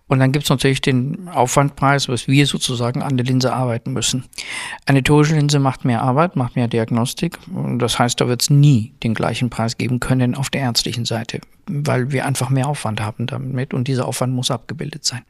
[0.06, 4.26] Und dann gibt es natürlich den Aufwandpreis, was wir sozusagen an der Linse arbeiten müssen.
[4.86, 7.36] Eine torische Linse macht mehr Arbeit, macht mehr Diagnostik.
[7.78, 11.40] Das heißt, da wird es nie den gleichen Preis geben können auf der ärztlichen Seite,
[11.66, 15.22] weil wir einfach mehr Aufwand haben damit und dieser Aufwand muss abgebildet sein.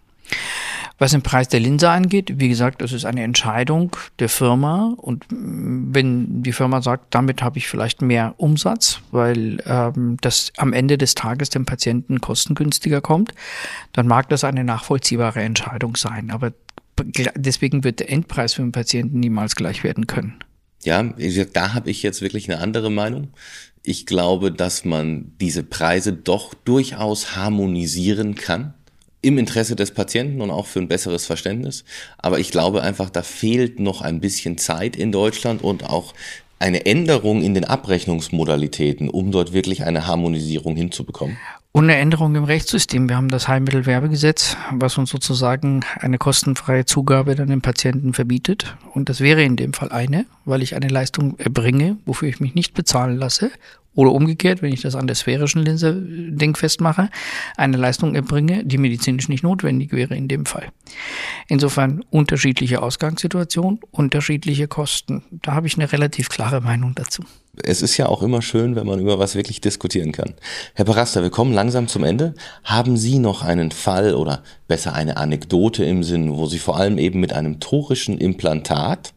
[0.99, 5.25] Was den Preis der Linse angeht, wie gesagt, das ist eine Entscheidung der Firma und
[5.31, 10.99] wenn die Firma sagt, damit habe ich vielleicht mehr Umsatz, weil ähm, das am Ende
[10.99, 13.33] des Tages dem Patienten kostengünstiger kommt,
[13.93, 16.33] dann mag das eine nachvollziehbare Entscheidung sein.
[16.33, 16.53] Aber
[17.37, 20.35] deswegen wird der Endpreis für den Patienten niemals gleich werden können.
[20.83, 23.29] Ja, da habe ich jetzt wirklich eine andere Meinung.
[23.85, 28.75] Ich glaube, dass man diese Preise doch durchaus harmonisieren kann
[29.21, 31.85] im Interesse des Patienten und auch für ein besseres Verständnis.
[32.19, 36.15] Aber ich glaube einfach, da fehlt noch ein bisschen Zeit in Deutschland und auch
[36.61, 41.37] eine Änderung in den Abrechnungsmodalitäten, um dort wirklich eine Harmonisierung hinzubekommen.
[41.71, 43.09] Und eine Änderung im Rechtssystem.
[43.09, 48.77] Wir haben das Heilmittelwerbegesetz, was uns sozusagen eine kostenfreie Zugabe dann dem Patienten verbietet.
[48.95, 52.55] Und das wäre in dem Fall eine, weil ich eine Leistung erbringe, wofür ich mich
[52.55, 53.51] nicht bezahlen lasse
[53.99, 57.11] oder umgekehrt, wenn ich das an der sphärischen Linse äh, Ding festmache,
[57.57, 60.69] eine Leistung erbringe, die medizinisch nicht notwendig wäre in dem Fall.
[61.51, 65.23] Insofern unterschiedliche Ausgangssituationen, unterschiedliche Kosten.
[65.31, 67.23] Da habe ich eine relativ klare Meinung dazu.
[67.63, 70.35] Es ist ja auch immer schön, wenn man über was wirklich diskutieren kann.
[70.75, 72.35] Herr Parasta, wir kommen langsam zum Ende.
[72.65, 76.99] Haben Sie noch einen Fall oder besser eine Anekdote im Sinn, wo Sie vor allem
[76.99, 79.15] eben mit einem torischen Implantat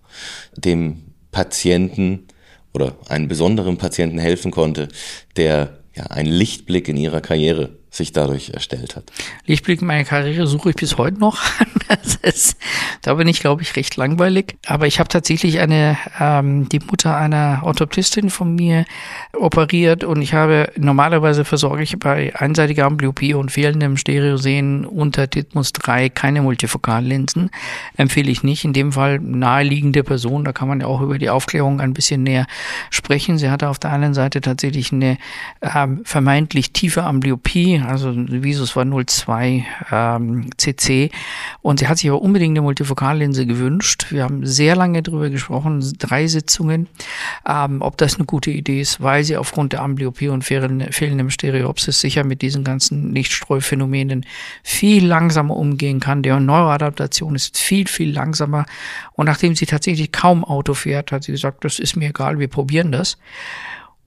[0.55, 2.27] dem Patienten
[2.73, 4.87] oder einen besonderen Patienten helfen konnte,
[5.35, 9.12] der ja einen Lichtblick in ihrer Karriere sich dadurch erstellt hat.
[9.45, 11.41] Lichtblick in meiner Karriere suche ich bis heute noch.
[12.21, 12.56] Ist,
[13.01, 14.58] da bin ich, glaube ich, recht langweilig.
[14.65, 18.86] Aber ich habe tatsächlich eine, ähm, die Mutter einer Orthoptistin von mir
[19.34, 25.73] operiert und ich habe normalerweise versorge ich bei einseitiger Amblyopie und fehlendem Stereosehen unter Titmus
[25.73, 27.49] 3 keine Multifokallinsen.
[27.97, 28.63] Empfehle ich nicht.
[28.63, 32.23] In dem Fall naheliegende Person, da kann man ja auch über die Aufklärung ein bisschen
[32.23, 32.47] näher
[32.89, 33.38] sprechen.
[33.38, 35.17] Sie hatte auf der einen Seite tatsächlich eine
[35.62, 41.11] ähm, vermeintlich tiefe Amblyopie, also Visus war 02 ähm, CC
[41.61, 44.07] und sie hat sich aber unbedingt eine Multifokallinse gewünscht.
[44.09, 46.87] Wir haben sehr lange darüber gesprochen, drei Sitzungen,
[47.47, 52.01] ähm, ob das eine gute Idee ist, weil sie aufgrund der Amblyopie und fehlendem Stereopsis
[52.01, 54.25] sicher mit diesen ganzen Lichtstreuphänomenen
[54.63, 56.23] viel langsamer umgehen kann.
[56.23, 58.65] Der Neuroadaptation ist viel, viel langsamer
[59.13, 62.47] und nachdem sie tatsächlich kaum Auto fährt, hat sie gesagt, das ist mir egal, wir
[62.47, 63.17] probieren das.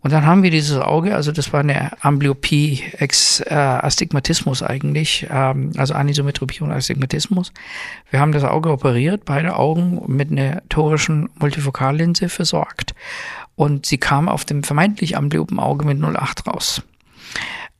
[0.04, 5.26] Und dann haben wir dieses Auge, also das war eine Amblyopie ex äh, Astigmatismus eigentlich,
[5.30, 7.54] ähm, also Anisometropie und Astigmatismus.
[8.10, 12.94] Wir haben das Auge operiert, beide Augen mit einer torischen Multifokallinse versorgt.
[13.56, 16.82] Und sie kam auf dem vermeintlich amblyopen Auge mit 0,8 raus.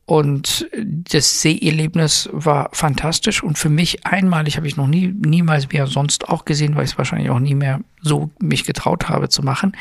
[0.06, 5.86] Und das Seherlebnis war fantastisch und für mich einmalig habe ich noch nie, niemals mehr
[5.86, 9.42] sonst auch gesehen, weil ich es wahrscheinlich auch nie mehr so mich getraut habe zu
[9.42, 9.72] machen.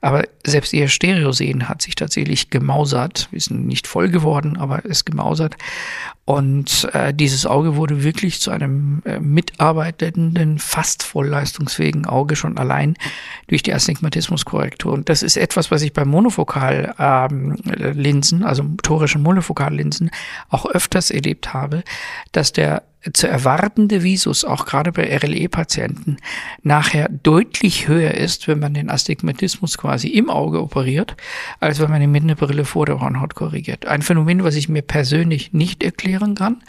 [0.00, 3.28] Aber selbst ihr Stereosehen hat sich tatsächlich gemausert.
[3.30, 5.56] Wir sind nicht voll geworden, aber ist gemausert.
[6.24, 12.94] Und äh, dieses Auge wurde wirklich zu einem äh, mitarbeitenden, fast vollleistungsfähigen Auge schon allein
[13.46, 14.92] durch die Astigmatismuskorrektur.
[14.92, 20.10] Und das ist etwas, was ich bei Monofokallinsen, ähm, also torischen Monofokallinsen,
[20.48, 21.82] auch öfters erlebt habe,
[22.32, 26.16] dass der zu erwartende Visus, auch gerade bei RLE-Patienten,
[26.62, 31.16] nachher deutlich höher ist, wenn man den Astigmatismus quasi im Auge operiert,
[31.60, 33.86] als wenn man ihn mit einer Brille vor der Hornhaut korrigiert.
[33.86, 36.62] Ein Phänomen, was ich mir persönlich nicht erklären kann,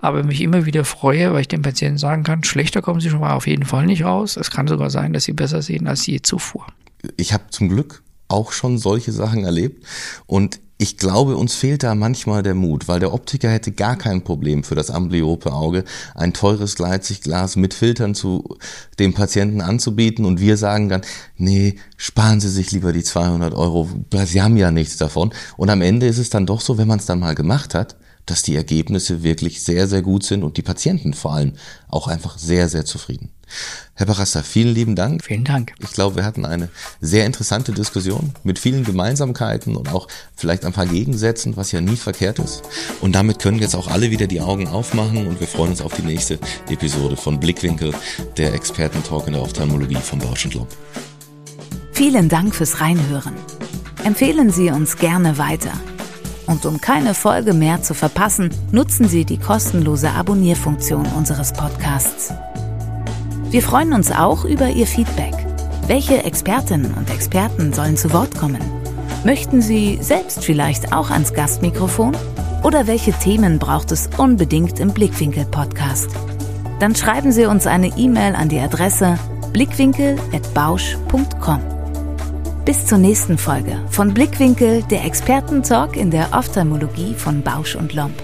[0.00, 3.20] aber mich immer wieder freue, weil ich dem Patienten sagen kann, schlechter kommen sie schon
[3.20, 4.36] mal auf jeden Fall nicht raus.
[4.36, 6.66] Es kann sogar sein, dass sie besser sehen als je zuvor.
[7.16, 9.84] Ich habe zum Glück auch schon solche Sachen erlebt
[10.26, 14.24] und ich glaube, uns fehlt da manchmal der Mut, weil der Optiker hätte gar kein
[14.24, 18.56] Problem für das amblyope Auge, ein teures Gleitsichtglas mit Filtern zu
[18.98, 21.02] dem Patienten anzubieten und wir sagen dann,
[21.36, 23.90] nee, sparen Sie sich lieber die 200 Euro,
[24.24, 25.34] Sie haben ja nichts davon.
[25.58, 27.96] Und am Ende ist es dann doch so, wenn man es dann mal gemacht hat,
[28.24, 31.52] dass die Ergebnisse wirklich sehr, sehr gut sind und die Patienten vor allem
[31.88, 33.28] auch einfach sehr, sehr zufrieden.
[33.94, 35.24] Herr Barasta, vielen lieben Dank.
[35.24, 35.72] Vielen Dank.
[35.80, 36.68] Ich glaube, wir hatten eine
[37.00, 41.96] sehr interessante Diskussion mit vielen Gemeinsamkeiten und auch vielleicht ein paar Gegensätzen, was ja nie
[41.96, 42.62] verkehrt ist.
[43.00, 45.94] Und damit können jetzt auch alle wieder die Augen aufmachen und wir freuen uns auf
[45.94, 47.92] die nächste Episode von Blickwinkel,
[48.36, 50.68] der Expertentalk in der Ophthalmologie von Bausch und Lomb.
[51.92, 53.34] Vielen Dank fürs Reinhören.
[54.04, 55.72] Empfehlen Sie uns gerne weiter.
[56.46, 62.32] Und um keine Folge mehr zu verpassen, nutzen Sie die kostenlose Abonnierfunktion unseres Podcasts.
[63.50, 65.34] Wir freuen uns auch über Ihr Feedback.
[65.88, 68.60] Welche Expertinnen und Experten sollen zu Wort kommen?
[69.24, 72.16] Möchten Sie selbst vielleicht auch ans Gastmikrofon?
[72.62, 76.10] Oder welche Themen braucht es unbedingt im Blickwinkel-Podcast?
[76.78, 79.18] Dann schreiben Sie uns eine E-Mail an die Adresse
[79.52, 81.60] blickwinkel.bausch.com.
[82.64, 88.14] Bis zur nächsten Folge von Blickwinkel, der Expertentalk in der Ophthalmologie von Bausch und Lomb.